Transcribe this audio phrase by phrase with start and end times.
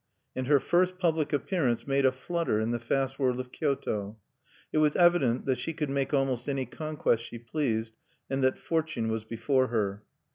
[0.35, 4.17] And her first public appearance made a flutter in the fast world of Kyoto.
[4.73, 7.95] It was evident that she could make almost any conquest she pleased,
[8.27, 10.01] and that fortune was before her.